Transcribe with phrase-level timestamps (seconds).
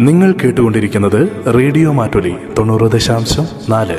[0.00, 3.98] നിങ്ങൾ കേട്ടുകൊണ്ടിരിക്കുന്നത് റേഡിയോ മാറ്റൊലി തൊണ്ണൂറ് ദശാംശം നാല്.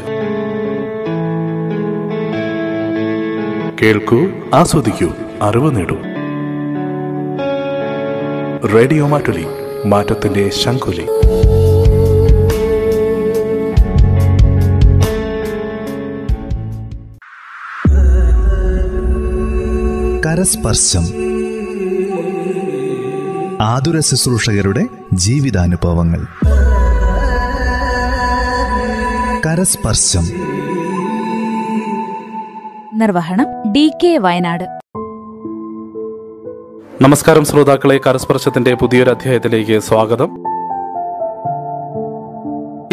[3.81, 5.10] കേൾക്കൂ ആസ്വദിക്കൂ
[5.42, 5.96] അറിവ് നേടൂ.
[8.67, 9.46] റേഡിയോ മാറ്റൊലി
[9.85, 11.06] മാറ്റത്തിന്റെ ശംഖുലി.
[20.26, 21.30] കരസ്പർശം
[23.61, 26.25] ആതുര ശുശ്രൂഷകരുടെ ജീവിതാനുഭവങ്ങൾ.
[29.45, 30.23] കരസ്പർശം.
[32.93, 34.63] നിർവഹണം ഡി കെ വയനാട്.
[37.03, 40.30] നമസ്കാരം ശ്രോതാക്കളെ കരസ്പർശത്തിന്റെ പുതിയൊരു അധ്യായത്തിലേക്ക് സ്വാഗതം.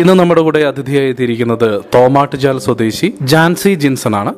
[0.01, 4.35] ഇന്ന് നമ്മുടെ കൂടെ അതിഥിയായി എത്തിയിരിക്കുന്നത് തോമാട്ടുജാൽ സ്വദേശി ജാൻസി ജിൻസൺ ആണ്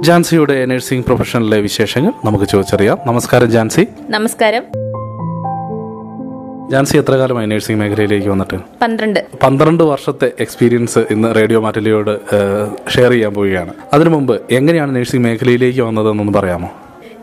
[0.00, 2.98] ജാൻസിയുടെ നഴ്സിംഗ് പ്രൊഫഷനിലെ വിശേഷങ്ങൾ നമുക്ക് ചോദിച്ചറിയാം.
[3.06, 3.86] നമസ്കാരം ജാൻസി.
[4.10, 4.62] നമസ്കാരം.
[6.70, 8.54] ജാൻസി എത്ര കാലമായി നഴ്സിംഗ് മേഖലയിലേക്ക് വന്നിട്ട്?
[8.82, 9.26] പന്ത്രണ്ട്.
[9.42, 12.18] പന്ത്രണ്ട് വർഷത്തെ എക്സ്പീരിയൻസ് ഇന്ന് റേഡിയോ മാറ്റലിയോട്
[12.90, 13.74] ഷെയർ ചെയ്യാൻ പോവുകയാണ്.
[13.92, 16.70] അതിനു മുമ്പ് എങ്ങനെയാണ് നഴ്സിംഗ് മേഖലയിലേക്ക് വന്നതെന്നൊന്ന് പറയാമോ?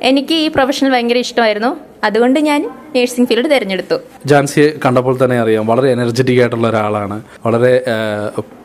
[0.01, 1.77] എനിക്ക് ഈ പ്രൊഫഷണൽ ഭയങ്കര ഇഷ്ടമായിരുന്നു.
[2.03, 3.95] അതുകൊണ്ട് ഞാൻ നേഴ്സിംഗ് ഫീൽഡ് തിരഞ്ഞെടുത്തു.
[4.25, 7.21] ജാൻസിയെ കണ്ടപ്പോൾ തന്നെ അറിയാം വളരെ എനർജറ്റിക് ആയിട്ടുള്ള ഒരാളാണ്.
[7.45, 7.83] വളരെ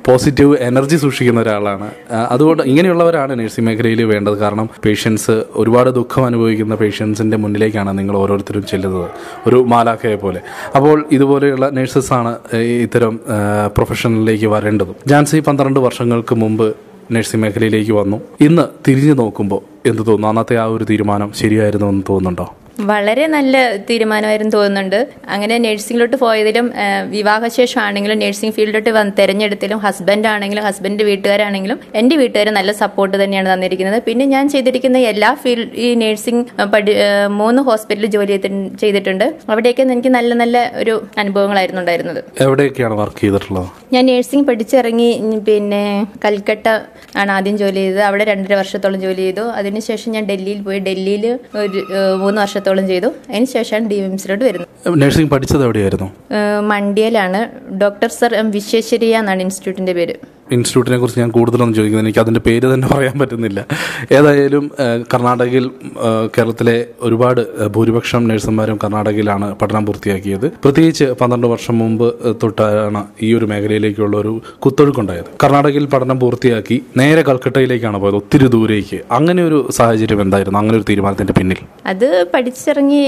[0.07, 1.91] പോസിറ്റീവ് എനർജി സൂക്ഷിക്കുന്ന ഒരാളാണ്.
[2.31, 4.39] അതുകൊണ്ട് ഇങ്ങനെയുള്ളവരാണ് നഴ്സിംഗ് മേഖലയിൽ വേണ്ടത്.
[4.39, 9.11] കാരണം പേഷ്യൻസ് ഒരുപാട് ദുഃഖം അനുഭവിക്കുന്ന പേഷ്യൻസിന്റെ മുന്നിലേക്കാണ് നിങ്ങൾ ഓരോരുത്തരും ചെല്ലുന്നത്.
[9.47, 10.41] ഒരു മാലാഖയെ പോലെ.
[10.77, 13.21] അപ്പോൾ ഇതുപോലെയുള്ള നഴ്സസാണ് ഇത്തരം
[13.77, 14.97] പ്രൊഫഷനിലേക്ക് വരേണ്ടതും.
[15.07, 18.21] ജാൻസി പന്ത്രണ്ട് വർഷങ്ങൾക്ക് മുമ്പ് നഴ്സിംഗ് മേഖലയിലേക്ക് വന്നു.
[18.41, 20.29] ഇന്ന് തിരിഞ്ഞു നോക്കുമ്പോൾ എന്ത് തോന്നുന്നു?
[20.29, 22.55] അന്നത്തെ ആ ഒരു തീരുമാനം ശരിയായിരുന്നു എന്ന് തോന്നുന്നുണ്ടോ?
[22.91, 23.57] വളരെ നല്ല
[23.89, 25.01] തീരുമാനമായിരുന്നു തോന്നുന്നുണ്ട്.
[25.35, 26.67] അങ്ങനെ നഴ്സിംഗിലോട്ട് പോയതിലും
[27.17, 33.49] വിവാഹശേഷം ആണെങ്കിലും നഴ്സിംഗ് ഫീൽഡിലോട്ട് വന്ന് തിരഞ്ഞെടുത്തിലും ഹസ്ബൻഡ് ആണെങ്കിലും ഹസ്ബൻഡ് വീട്ടുകാരാണെങ്കിലും എന്റെ വീട്ടുകാർ നല്ല സപ്പോർട്ട് തന്നെയാണ്
[33.53, 33.99] തന്നിരിക്കുന്നത്.
[34.09, 36.95] പിന്നെ ഞാൻ ചെയ്തിരിക്കുന്ന എല്ലാ ഫീൽഡ് ഈ നഴ്സിംഗ് പഠി
[37.41, 38.39] മൂന്ന് ഹോസ്പിറ്റലിൽ ജോലി
[38.83, 39.27] ചെയ്തിട്ടുണ്ട്.
[39.53, 42.21] അവിടെയൊക്കെ എനിക്ക് നല്ല നല്ല ഒരു അനുഭവങ്ങളായിരുന്നു ഉണ്ടായിരുന്നത്.
[42.47, 43.69] എവിടെയൊക്കെയാണ് വർക്ക് ചെയ്തിട്ടുള്ളത്?
[43.95, 45.11] ഞാൻ നഴ്സിംഗ് പഠിച്ചിറങ്ങി
[45.51, 45.85] പിന്നെ
[46.25, 46.69] കൽക്കട്ട
[47.21, 48.03] ആണ് ആദ്യം ജോലി ചെയ്തത്.
[48.09, 49.41] അവിടെ രണ്ടര വർഷത്തോളം ജോലി ചെയ്തു.
[49.61, 50.79] അതിനുശേഷം ഞാൻ ഡൽഹിയിൽ പോയി.
[50.79, 51.27] ഡൽഹിയിൽ
[51.63, 51.81] ഒരു
[52.23, 53.09] മൂന്ന് മൂന്ന് വർഷത്തോളം ചെയ്തു.
[53.31, 54.69] അതിനുശേഷമാണ് ഡി എംസിലോട്ട് വരുന്നത്.
[55.03, 56.09] നഴ്സിംഗ് പഠിച്ചത് എവിടെയായിരുന്നു?
[56.73, 57.41] മണ്ടിയയിലാണ്
[57.83, 60.15] ഡോക്ടർ സർ എം വിശ്വേശ്വരിയ എന്നാണ് ഇൻസ്റ്റിറ്റ്യൂട്ടിന്റെ പേര്.
[60.57, 63.61] ഇൻസ്റ്റിറ്റ്യൂട്ടിനെ കുറിച്ച് ഞാൻ കൂടുതലൊന്നും ചോദിക്കുന്നത് എനിക്ക് അതിന്റെ പേര് തന്നെ പറയാൻ പറ്റുന്നില്ല.
[64.19, 64.65] ഏതായാലും
[65.13, 65.67] കർണാടകയിൽ
[66.37, 66.77] കേരളത്തിലെ
[67.09, 67.41] ഒരുപാട്
[67.77, 70.47] ഭൂരിപക്ഷം നഴ്സുമാരും കർണാടകയിലാണ് പഠനം പൂർത്തിയാക്കിയത്.
[70.65, 72.07] പ്രത്യേകിച്ച് പന്ത്രണ്ട് വർഷം മുമ്പ്
[72.43, 74.33] തൊട്ടാണ് ഈ ഒരു മേഖലയിലേക്കുള്ള ഒരു
[74.67, 75.31] കുത്തൊഴുക്കുണ്ടായത്.
[75.45, 79.01] കർണാടകയിൽ പഠനം പൂർത്തിയാക്കി നേരെ കൽക്കട്ടയിലേക്കാണ് പോയത് ഒത്തിരി ദൂരേക്ക്.
[79.19, 80.59] അങ്ങനെ ഒരു സാഹചര്യം എന്തായിരുന്നു?
[80.63, 81.61] അങ്ങനെ ഒരു തീരുമാനത്തിന്റെ പിന്നിൽ.
[81.93, 83.03] അത് പഠിച്ചിറങ്ങി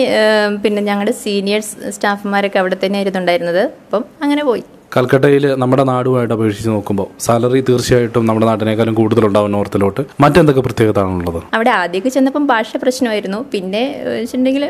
[0.64, 4.64] പിന്നെ ഞങ്ങളുടെ സീനിയേഴ്സ് സ്റ്റാഫുമാരൊക്കെ അവിടെ തന്നെ ഇരുന്നുണ്ടായിരുന്നത് അപ്പം അങ്ങനെ പോയി.
[4.96, 10.02] കൽക്കട്ടയിൽ നമ്മുടെ നാടുമായിട്ട് അപേക്ഷിച്ച് നോക്കുമ്പോൾ സാലറി തീർച്ചയായിട്ടും നമ്മുടെ നാട്ടിനേക്കാളും കൂടുതലുണ്ടാവും നോർത്തിലോട്ട്.
[10.20, 13.40] മറ്റെന്തൊക്കെ പ്രത്യേകതയാണുള്ളത് അവിടെ ആദ്യമൊക്കെ ചെന്നപ്പം ഭാഷ പ്രശ്നമായിരുന്നു.
[13.54, 14.66] പിന്നെ വെച്ചിട്ടുണ്ടെങ്കിൽ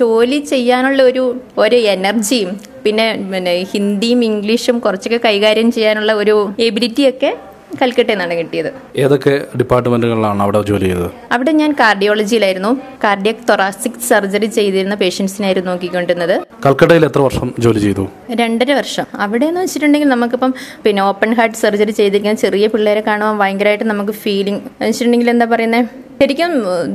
[0.00, 1.24] ജോലി ചെയ്യാനുള്ള ഒരു
[1.64, 2.52] ഒരു എനർജിയും
[2.84, 7.30] പിന്നെ പിന്നെ ഹിന്ദിയും ഇംഗ്ലീഷും കുറച്ചൊക്കെ കൈകാര്യം ചെയ്യാനുള്ള ഒരു എബിലിറ്റിയൊക്കെ
[7.80, 8.70] കൽക്കട്ടയിൽ നിന്നാണ് കിട്ടിയത്.
[9.04, 11.08] ഏതൊക്കെ ഡിപ്പാർട്ട്മെന്റുകളിലാണ് അവിടെ ജോലി ചെയ്തത്?
[11.34, 12.72] അവിടെ ഞാൻ കാർഡിയോളജിയിലായിരുന്നു.
[13.04, 16.34] കാർഡിയക് തൊറാസിക് സർജറി ചെയ്തിരുന്ന പേഷ്യൻസിനായിരുന്നു നോക്കിക്കൊണ്ടിരുന്നത്.
[16.66, 18.04] കൽക്കട്ടയിൽ എത്ര വർഷം ജോലി ചെയ്തു?
[18.42, 19.06] രണ്ടര വർഷം.
[19.26, 20.54] അവിടെ എന്ന് വെച്ചിട്ടുണ്ടെങ്കിൽ നമുക്കിപ്പം
[20.86, 25.88] പിന്നെ ഓപ്പൺ ഹാർട്ട് സർജറി ചെയ്തിരിക്കുന്ന ചെറിയ പിള്ളേരെ കാണുമ്പോൾ ഭയങ്കരമായിട്ട് നമുക്ക് ഫീലിംഗ് വെച്ചിട്ടുണ്ടെങ്കിൽ എന്താ പറയുന്നത്
[26.20, 26.52] ശരിക്കും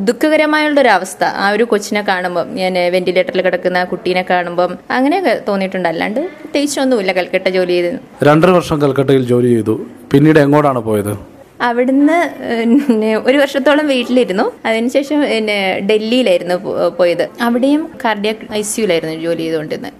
[0.07, 1.23] ദുഃഖകരമായുള്ള ഒരു അവസ്ഥ.
[1.43, 5.87] ആ ഒരു കൊച്ചിനെ കാണുമ്പോൾ ഞാൻ വെന്റിലേറ്ററിൽ കിടക്കുന്ന കുട്ടീനെ കാണുമ്പോൾ അങ്ങനെയൊക്കെ തോന്നിയിട്ടുണ്ട്.
[5.91, 7.91] അല്ലാണ്ട് പ്രത്യേകിച്ചൊന്നുമില്ല കൽക്കട്ട ജോലി ചെയ്ത്.
[8.29, 9.75] രണ്ടര വർഷം കൽക്കട്ടയിൽ ജോലി ചെയ്തു.
[10.13, 11.13] പിന്നീട് എങ്ങോട്ടാണ് പോയത്?
[11.67, 12.17] അവിടുന്ന്
[12.59, 14.45] പിന്നെ ഒരു വർഷത്തോളം വീട്ടിലിരുന്നു.
[14.69, 15.57] അതിനുശേഷം പിന്നെ
[15.89, 16.55] ഡൽഹിയിലായിരുന്നു
[16.99, 17.25] പോയത്.
[17.47, 19.99] അവിടെയും കാർഡിയക് ഐ സിയുലായിരുന്നു ജോലി ചെയ്തുകൊണ്ടിരുന്നത്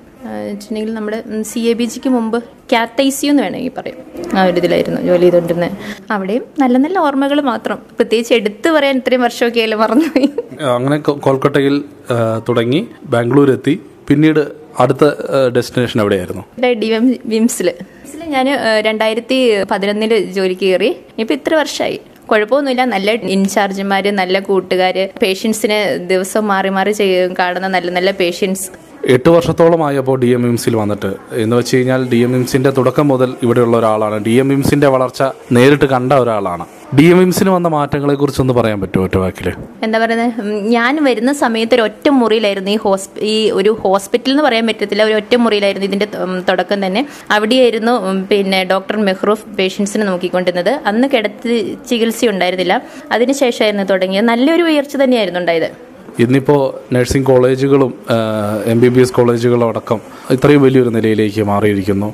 [0.49, 1.17] വെച്ചിട്ടുണ്ടെങ്കിൽ നമ്മുടെ
[1.49, 2.37] സി എ ബി ജിക്ക് മുമ്പ്
[2.71, 3.97] ക്യാത്ത് ഐ സി എന്ന് വേണമെങ്കിൽ പറയും.
[4.37, 5.71] ആ ഒരു ഇതിലായിരുന്നു ജോലി ചെയ്തുകൊണ്ടിരുന്നത്
[6.15, 7.79] അവിടെയും നല്ല നല്ല ഓർമ്മകൾ മാത്രം.
[7.97, 10.29] പ്രത്യേകിച്ച് എടുത്തു പറയാൻ ഇത്രയും വർഷമൊക്കെ ആയാലും മറന്നുപോയി.
[10.75, 10.97] അങ്ങനെ
[11.27, 11.77] കൊൽക്കട്ടയിൽ
[12.49, 12.81] തുടങ്ങി
[13.15, 13.75] ബാംഗ്ലൂർ എത്തി
[14.09, 14.43] പിന്നീട്
[14.79, 15.03] അടുത്ത
[15.55, 16.43] ഡെസ്റ്റിനേഷൻ എവിടെയായിരുന്നു?
[17.25, 17.69] വിംസിൽ.
[18.33, 18.47] ഞാൻ
[18.85, 20.91] രണ്ടായിരത്തി പതിനൊന്നിൽ ജോലിക്ക് കയറി.
[21.19, 22.85] ഇപ്പൊ ഇത്ര വർഷമായി കുഴപ്പമൊന്നുമില്ല.
[22.85, 26.93] നല്ല ഇൻചാർജുമാര് നല്ല കൂട്ടുകാര് പേഷ്യൻസിനെ ദിവസം മാറി മാറി
[27.39, 28.67] കാണുന്ന നല്ല നല്ല പേഷ്യൻസ്.
[29.11, 31.09] എട്ട് വർഷത്തോളമായപ്പോൾ ഡി എം എംസിൽ വന്നിട്ട്.
[31.43, 34.17] എന്ന് വെച്ച് കഴിഞ്ഞാൽ ഡി എം എംസിന്റെ തുടക്കം മുതൽ ഇവിടെയുള്ള ഒരാളാണ്.
[34.25, 35.23] ഡി എം എംസിന്റെ വളർച്ച
[35.55, 36.65] നേരിട്ട് കണ്ട ഒരാളാണ്.
[36.97, 39.47] ഡി എം എംസിന് വന്ന മാറ്റങ്ങളെ കുറിച്ചൊന്ന് പറയാൻ പറ്റുമോ ഒറ്റ വാക്കിൽ
[39.83, 40.41] എന്താ പറയുന്നത്
[40.77, 42.71] ഞാൻ വരുന്ന സമയത്ത് ഒരു ഒറ്റ മുറിയിലായിരുന്നു.
[42.71, 45.03] ഈ ഹോസ്പി ഈ ഒരു ഹോസ്പിറ്റൽ എന്ന് പറയാൻ പറ്റത്തില്ല.
[45.03, 46.07] ഒരു ഒറ്റ മുറിയിലായിരുന്നു ഇതിന്റെ
[46.49, 47.07] തുടക്കം തന്നെ.
[47.31, 47.91] അവിടെയായിരുന്നു
[48.31, 50.73] പിന്നെ ഡോക്ടർ മെഹ്റൂഫ് പേഷ്യൻസിനെ നോക്കിക്കൊണ്ടിരുന്നത്.
[50.91, 54.25] അന്ന് കിടത്തി ചികിത്സ ഉണ്ടായിരുന്നില്ല അതിനുശേഷമായിരുന്നു തുടങ്ങിയത്.
[54.25, 55.92] നല്ലൊരു ഉയർച്ച തന്നെയായിരുന്നു ഉണ്ടായത്.
[56.21, 56.59] ഇന്നിപ്പോൾ
[56.95, 57.91] നഴ്സിംഗ് കോളേജുകളും
[58.71, 59.99] എം ബി ബി എസ് കോളേജുകളും അടക്കം
[60.35, 62.09] ഇത്രയും വലിയൊരു നിലയിലേക്ക് മാറിയിരിക്കുന്നു.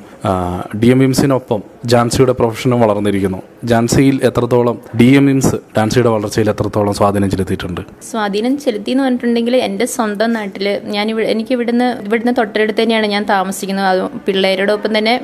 [0.82, 1.60] D M ഇംസിനൊപ്പം
[1.92, 3.40] ജാൻസിയുടെ പ്രൊഫഷനും വളർന്നിരിക്കുന്നു.
[3.72, 7.82] ജാൻസിയിൽ എത്രത്തോളം ഡി എം ഇംസ് ഡാൻസിയുടെ വളർച്ചയിൽ എത്രത്തോളം സ്വാധീനം ചെലുത്തിയിട്ടുണ്ട്?
[8.10, 13.26] സ്വാധീനം ചെലുത്തി എന്ന് പറഞ്ഞിട്ടുണ്ടെങ്കിൽ എന്റെ സ്വന്തം നാട്ടിൽ ഞാൻ ഇവിടെ എനിക്ക് ഇവിടുന്ന് ഇവിടുന്ന് തൊട്ടടുത്ത് തന്നെയാണ് ഞാൻ
[13.34, 13.88] താമസിക്കുന്നത്.
[13.92, 15.16] അത് പിള്ളേരോടൊപ്പം തന്നെ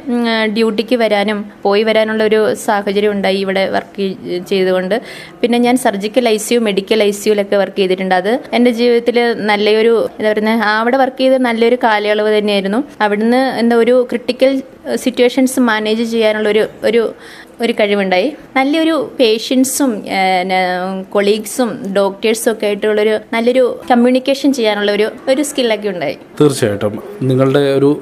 [0.58, 4.08] ഡ്യൂട്ടിക്ക് വരാനും പോയി വരാനുള്ള ഒരു സാഹചര്യം ഉണ്ടായി ഇവിടെ വർക്ക്
[4.52, 4.96] ചെയ്തുകൊണ്ട്.
[5.42, 8.16] പിന്നെ ഞാൻ surgical ICU medical I സിയുലൊക്കെ വർക്ക് ചെയ്തിട്ടുണ്ട്.
[8.22, 8.32] അത്
[8.66, 9.18] എന്റെ ജീവിതത്തിൽ
[9.50, 12.80] നല്ലൊരു എന്താ പറയുന്നത് അവിടെ വർക്ക് ചെയ്ത നല്ലൊരു കാലയളവ് തന്നെയായിരുന്നു.
[13.02, 14.52] അവിടുന്ന് എന്താ ഒരു ക്രിട്ടിക്കൽ
[14.96, 17.02] സിറ്റുവേഷൻസ് മാനേജ് ചെയ്യാനുള്ള ഒരു ഒരു
[17.62, 18.34] ഒരു കഴിവുണ്ടായി.
[18.56, 20.04] നല്ലൊരു പേഷ്യൻസും
[21.10, 26.18] കൊളീഗ്സും ഡോക്ടേഴ്സും ഒക്കെ ആയിട്ടുള്ളൊരു നല്ലൊരു കമ്മ്യൂണിക്കേഷൻ ചെയ്യാനുള്ള ഒരു ഒരു സ്കില്ലൊക്കെ ഉണ്ടായി.
[26.42, 27.00] തീർച്ചയായിട്ടും.
[27.22, 28.02] നിങ്ങളുടെ ഒരു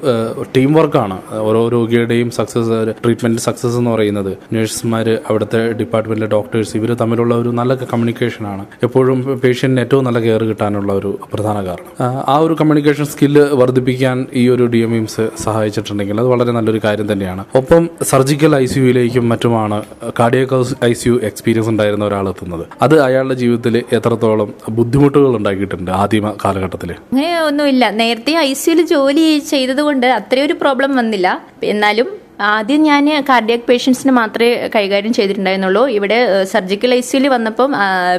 [0.56, 1.22] ടീം വർക്കാണ്.
[1.32, 4.36] ഓരോ രോഗിയുടെയും സക്സസ് ട്രീറ്റ്മെന്റ് സക്സസ് എന്ന് പറയുന്നത്.
[4.52, 10.92] നഴ്സുമാർ അവിടുത്തെ ഡിപ്പാർട്ട്മെന്റിലെ ഡോക്ടേഴ്സ് ഇവർ തമ്മിലുള്ള ഒരു നല്ല കമ്മ്യൂണിക്കേഷനാണ് എപ്പോഴും പേഷ്യന്റിന് ഏറ്റവും നല്ല കെയർ കിട്ടാനുള്ള
[10.92, 12.04] ഒരു പ്രധാന കാരണം.
[12.28, 17.12] ആ, ഒരു കമ്മ്യൂണിക്കേഷൻ സ്കില്ല് വർദ്ധിപ്പിക്കാൻ ഈ ഒരു ഡി എം എംസ് സഹായിച്ചിട്ടുണ്ടെങ്കിൽ അത് വളരെ നല്ലൊരു കാര്യം
[17.12, 17.44] തന്നെയാണ്.
[17.54, 19.78] ഒപ്പം സർജിക്കൽ ഐ സിയുയിലേക്കും മറ്റുമാണ്
[20.18, 20.52] cardiac
[20.88, 22.64] I C U experience ഉണ്ടായിരുന്ന ഒരാൾ എത്തുന്നത്.
[22.84, 24.48] അത് അയാളുടെ ജീവിതത്തിൽ എത്രത്തോളം
[24.78, 31.28] ബുദ്ധിമുട്ടുകൾ ഉണ്ടാക്കിയിട്ടുണ്ട് ആദ്യ കാലഘട്ടത്തിൽ അങ്ങനെ ഒന്നുമില്ല നേരത്തെ ഐ സിയുയിൽ ജോലി ചെയ്തതുകൊണ്ട് അത്രയൊരു പ്രോബ്ലം വന്നില്ല.
[31.74, 32.08] എന്നാലും
[32.38, 35.82] ആദ്യം ഞാൻ കാർഡിയാക് പേഷ്യൻസിന് മാത്രമേ കൈകാര്യം ചെയ്തിട്ടുണ്ടായിരുന്നുള്ളൂ.
[35.96, 36.18] ഇവിടെ
[36.52, 37.72] സർജിക്കൽ ഐ സിയിൽ വന്നപ്പം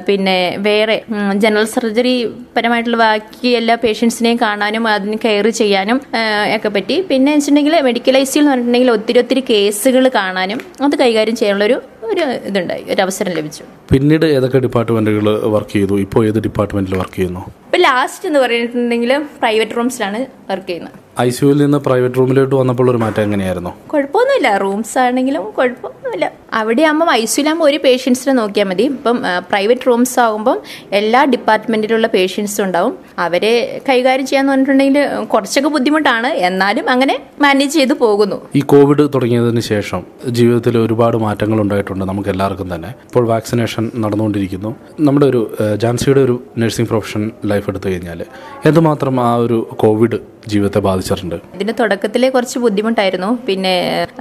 [0.07, 0.95] പിന്നെ വേറെ
[1.43, 2.13] ജനറൽ സർജറി
[2.57, 5.99] പരമായിട്ടുള്ള ബാക്കി എല്ലാ പേഷ്യൻസിനെയും കാണാനും അതിന് കെയർ ചെയ്യാനും
[6.57, 6.97] ഒക്കെ പറ്റി.
[7.09, 11.77] പിന്നെ വെച്ചിട്ടുണ്ടെങ്കിൽ മെഡിക്കൽ ഐ സിയിൽ എന്ന് പറഞ്ഞിട്ടുണ്ടെങ്കിൽ ഒത്തിരി ഒത്തിരി കേസുകൾ കാണാനും അത് കൈകാര്യം ചെയ്യാനുള്ള ഒരു
[12.13, 13.63] ഒരു ഇതുണ്ടായി ഒരു അവസരം ലഭിച്ചു.
[13.91, 15.99] പിന്നീട് ഏതൊക്കെ ഡിപ്പാർട്ട്മെന്റുകൾ വർക്ക് ചെയ്തു?
[15.99, 17.43] ഇപ്പോൾ ഏത് ഡിപ്പാർട്ട്മെന്റിൽ വർക്ക് ചെയ്യുന്നു?
[17.65, 19.11] ഇപ്പൊ ലാസ്റ്റ് എന്ന് പറഞ്ഞിട്ടുണ്ടെങ്കിൽ
[19.41, 20.93] പ്രൈവറ്റ് റൂംസിലാണ് വർക്ക് ചെയ്യുന്നത്.
[21.19, 21.29] ഐ
[21.61, 23.71] നിന്ന് പ്രൈവറ്റ് റൂമിലോട്ട് വന്നപ്പോൾ ഒരു മാറ്റം എങ്ങനെയായിരുന്നു?
[23.93, 24.49] കുഴപ്പമൊന്നുമില്ല.
[24.57, 26.25] റൂംസ് ആണെങ്കിലും കുഴപ്പമൊന്നുമില്ല.
[26.53, 28.83] അവിടെ ആകുമ്പോൾ ഐസിയിലാകുമ്പോൾ ഒരു പേഷ്യൻസിനെ നോക്കിയാൽ മതി.
[28.95, 29.17] ഇപ്പം
[29.49, 30.57] പ്രൈവറ്റ് റൂംസ് ആകുമ്പം
[30.99, 32.93] എല്ലാ ഡിപ്പാർട്ട്മെന്റിലുള്ള പേഷ്യൻസും ഉണ്ടാവും.
[33.25, 33.53] അവരെ
[33.89, 34.99] കൈകാര്യം ചെയ്യാന്ന് പറഞ്ഞിട്ടുണ്ടെങ്കിൽ
[35.33, 36.27] കുറച്ചൊക്കെ ബുദ്ധിമുട്ടാണ്.
[36.49, 38.37] എന്നാലും അങ്ങനെ മാനേജ് ചെയ്ത് പോകുന്നു.
[38.55, 40.03] ഈ കോവിഡ് തുടങ്ങിയതിന് ശേഷം
[40.39, 42.91] ജീവിതത്തിൽ ഒരുപാട് മാറ്റങ്ങൾ ഉണ്ടായിട്ടുണ്ട് നമുക്ക് എല്ലാവർക്കും തന്നെ.
[43.09, 44.71] ഇപ്പോൾ വാക്സിനേഷൻ നടന്നുകൊണ്ടിരിക്കുന്നു.
[44.99, 45.41] നമ്മുടെ ഒരു
[45.83, 48.21] ജാൻസിയുടെ ഒരു നഴ്സിംഗ് പ്രൊഫഷൻ ലൈഫ് എടുത്തു കഴിഞ്ഞാൽ
[48.65, 50.19] എന്തുമാത്രം ആ ഒരു കോവിഡ്
[50.53, 51.35] ജീവിതത്തെ ബാധിച്ചിട്ടുണ്ട്.
[51.55, 53.29] ഇതിന്റെ തുടക്കത്തിലെ കുറച്ച് ബുദ്ധിമുട്ടായിരുന്നു.
[53.47, 53.73] പിന്നെ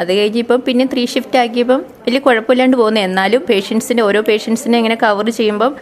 [0.03, 3.01] അത് കഴിഞ്ഞിപ്പം പിന്നെ ത്രീ ഷിഫ്റ്റ് ആക്കിയപ്പം വലിയ കുഴപ്പമില്ലാണ്ട് പോകുന്നു.
[3.09, 5.73] എന്നാലും പേഷ്യൻസിന്റെ ഓരോ പേഷ്യൻസിനെ ഇങ്ങനെ കവർ ചെയ്യുമ്പം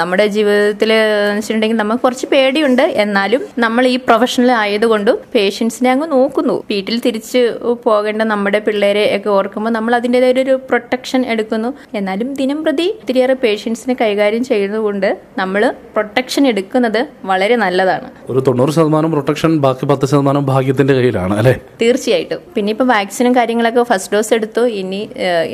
[0.00, 0.90] നമ്മുടെ ജീവിതത്തിൽ
[1.36, 2.84] വെച്ചിട്ടുണ്ടെങ്കിൽ നമുക്ക് കുറച്ച് പേടിയുണ്ട്.
[3.04, 6.56] എന്നാലും നമ്മൾ ഈ പ്രൊഫഷണൽ ആയതുകൊണ്ടും പേഷ്യൻസിനെ അങ്ങ് നോക്കുന്നു.
[6.70, 7.42] വീട്ടിൽ തിരിച്ച്
[7.84, 11.70] പോകേണ്ട നമ്മുടെ പിള്ളേരെ ഒക്കെ ഓർക്കുമ്പോൾ നമ്മൾ അതിന്റെതായ ഒരു പ്രൊട്ടക്ഷൻ എടുക്കുന്നു.
[12.00, 15.08] എന്നാലും ദിനം പ്രതി ഒത്തിരിയേറെ പേഷ്യൻസിനെ കൈകാര്യം ചെയ്യുന്നതുകൊണ്ട്
[15.38, 15.62] നമ്മൾ
[15.94, 17.00] പ്രൊട്ടക്ഷൻ എടുക്കുന്നത്
[17.32, 18.08] വളരെ നല്ലതാണ്.
[18.30, 21.54] ഒരു തൊണ്ണൂറ് ശതമാനം പ്രൊട്ടക്ഷൻ ബാക്കി പത്ത് ശതമാനം ഭാഗ്യത്തിന്റെ കയ്യിലാണ് അല്ലേ?
[21.82, 22.40] തീർച്ചയായിട്ടും.
[22.54, 24.62] പിന്നെ ഇപ്പൊ വാക്സിനും കാര്യങ്ങളൊക്കെ ഫസ്റ്റ് ഡോസ് എടുത്തു.
[24.82, 25.00] ഇനി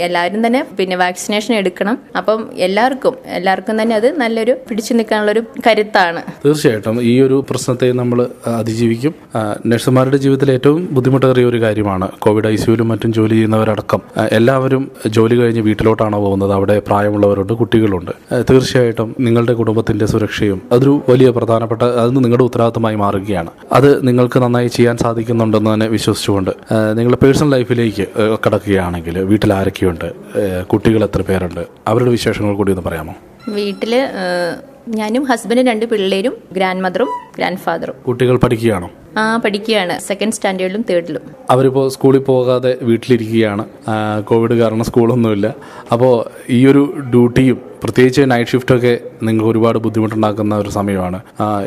[0.06, 1.98] എല്ലാവരും തന്നെ പിന്നെ വാക്സിനേഷൻ എടുക്കണം.
[2.16, 6.22] അപ്പം എല്ലാവർക്കും എല്ലാവർക്കും തന്നെ അത് നല്ലൊരു പിടിച്ചു നിൽക്കാനുള്ള ഒരു കരുത്താണ്.
[6.44, 7.02] തീർച്ചയായിട്ടും.
[7.02, 9.14] ഈ ഒരു പ്രശ്നത്തെ നമ്മൾ അതിജീവിക്കും.
[9.66, 14.00] നഴ്സുമാരുടെ ജീവിതത്തിൽ ഏറ്റവും ബുദ്ധിമുട്ടേറിയ ഒരു കാര്യമാണ് കോവിഡ് ഐ സിയുലും മറ്റും ജോലി ചെയ്യുന്നവരടക്കം.
[14.32, 16.52] എല്ലാവരും ജോലി കഴിഞ്ഞ് വീട്ടിലോട്ടാണ് പോകുന്നത്?
[16.52, 18.12] അവിടെ പ്രായമുള്ളവരുണ്ട് കുട്ടികളുണ്ട്.
[18.50, 23.50] തീർച്ചയായിട്ടും നിങ്ങളുടെ കുടുംബത്തിന്റെ സുരക്ഷയും അതൊരു വലിയ പ്രധാനപ്പെട്ട അത് നിങ്ങളുടെ ഉത്തരവാദിത്തമായി മാറുകയാണ്.
[23.72, 23.90] അത്
[24.22, 26.50] നിങ്ങൾക്ക് നന്നായി ചെയ്യാൻ സാധിക്കുന്നുണ്ടെന്ന് തന്നെ വിശ്വസിച്ചുകൊണ്ട്
[26.98, 28.04] നിങ്ങളുടെ പേഴ്സണൽ ലൈഫിലേക്ക്
[28.44, 30.12] കിടക്കുകയാണെങ്കിൽ വീട്ടിൽ ആരൊക്കെയുണ്ട്
[30.64, 33.14] കുട്ടികൾ എത്ര പേരുണ്ട് അവരുടെ വിശേഷങ്ങൾ കൂടി ഒന്ന് പറയാമോ?
[33.48, 33.94] വീട്ടിൽ
[34.88, 37.08] ഞാനും ഹസ്ബൻഡും രണ്ട് പിള്ളേരും ഗ്രാൻഡ് മദറും
[37.38, 37.94] ഗ്രാൻഡ് ഫാദറും.
[38.08, 38.90] കുട്ടികൾ പഠിക്കുകയാണോ?
[39.18, 40.00] ആ പഠിക്കുകയാണ്.
[40.00, 41.20] സെക്കൻഡ് സ്റ്റാൻഡേർഡിലും തേർഡിലും.
[41.50, 43.66] അവരിപ്പോൾ സ്കൂളിൽ പോകാതെ വീട്ടിലിരിക്കുകയാണ്.
[44.24, 45.54] കോവിഡ് കാരണം സ്കൂളൊന്നുമില്ല.
[45.92, 46.14] അപ്പോൾ
[46.48, 51.18] ഈ ഒരു ഡ്യൂട്ടിയും പ്രത്യേകിച്ച് നൈറ്റ് ഷിഫ്റ്റൊക്കെ നിങ്ങൾക്ക് ഒരുപാട് ബുദ്ധിമുട്ടുണ്ടാക്കുന്ന ഒരു സമയമാണ്.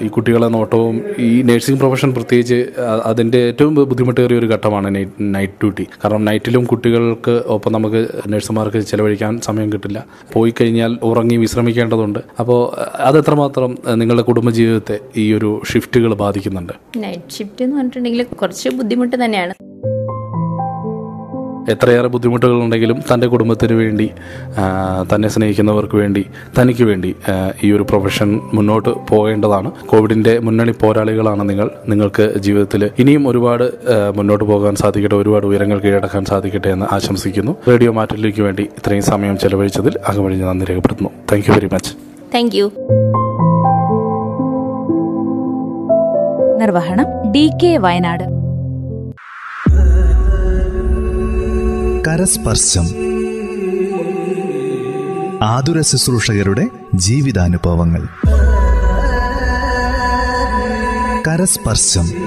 [0.01, 2.59] ഈ കുട്ടികളെ നോട്ടവും ഈ നഴ്സിംഗ് പ്രൊഫഷൻ പ്രത്യേകിച്ച്
[3.05, 4.89] അതിന്റെ ഏറ്റവും ബുദ്ധിമുട്ടേറിയ ഒരു ഘട്ടമാണ്
[5.35, 10.05] നൈറ്റ് ഡ്യൂട്ടി കാരണം നൈറ്റിലും കുട്ടികൾക്ക് ഒപ്പം നമുക്ക് നഴ്സുമാർക്ക് ചിലവഴിക്കാൻ സമയം കിട്ടില്ല.
[10.33, 12.19] പോയി കഴിഞ്ഞാൽ ഉറങ്ങി വിശ്രമിക്കേണ്ടതുണ്ട്.
[12.39, 12.61] അപ്പോൾ
[13.09, 16.73] അതെത്രമാത്രം നിങ്ങളുടെ കുടുംബജീവിതത്തെ ഈ ഒരു ഷിഫ്റ്റുകൾ ബാധിക്കുന്നുണ്ട്?
[16.97, 19.53] നൈറ്റ് ഷിഫ്റ്റ് എന്ന് പറഞ്ഞിട്ടുണ്ടെങ്കിൽ കുറച്ച് ബുദ്ധിമുട്ട് തന്നെയാണ്.
[21.69, 24.07] എത്രയേറെ ബുദ്ധിമുട്ടുകളുണ്ടെങ്കിലും തന്റെ കുടുംബത്തിന് വേണ്ടി
[25.13, 26.25] തന്നെ സ്നേഹിക്കുന്നവർക്ക് വേണ്ടി
[26.59, 27.15] തനിക്ക് വേണ്ടി
[27.63, 29.71] ഈ ഒരു പ്രൊഫഷൻ മുന്നോട്ട് പോകേണ്ടതാണ്.
[29.85, 31.69] കോവിഡിന്റെ മുന്നണി പോരാളികളാണ് നിങ്ങൾ.
[31.87, 33.65] നിങ്ങൾക്ക് ജീവിതത്തിൽ ഇനിയും ഒരുപാട്
[34.15, 37.55] മുന്നോട്ട് പോകാൻ സാധിക്കട്ടെ ഒരുപാട് ഉയരങ്ങൾ കീഴടക്കാൻ സാധിക്കട്ടെ എന്ന് ആശംസിക്കുന്നു.
[37.69, 41.11] റേഡിയോ മാറ്റലിലേക്ക് വേണ്ടി ഇത്രയും സമയം ചെലവഴിച്ചതിൽ അകമഴിഞ്ഞ് നന്ദി രേഖപ്പെടുത്തുന്നു.
[41.31, 41.93] താങ്ക് വെരി മച്ച്
[42.35, 42.63] താങ്ക്
[46.61, 47.31] നിർവഹണം.
[47.31, 48.34] D K Wayanad.
[52.07, 52.85] കരസ്പർശം.
[55.43, 58.07] ആതുര ശുശ്രൂഷകരുടെ ജീവിതാനുഭവങ്ങൾ.
[61.27, 62.24] കരസ്പർശം.